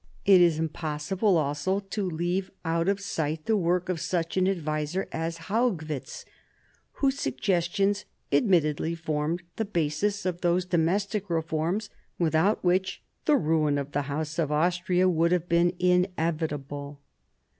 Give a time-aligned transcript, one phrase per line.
[0.25, 5.07] It is impossible, also, to leave out of sight the work of such an adviser
[5.11, 6.25] as Haugwitz,
[6.93, 14.01] whose suggestions admittedly formed the Basls~Of those domestic reforms without which the ruin of the
[14.09, 16.99] House of Austria would have been inevitable.